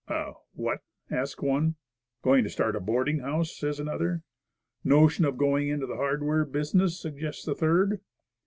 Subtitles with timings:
[0.07, 0.79] "A what?"
[1.11, 1.75] asks one.
[2.23, 4.23] "Going to start a boarding house?" says another.
[4.83, 8.01] "Notion of going into the hardware business?" sug gests a third.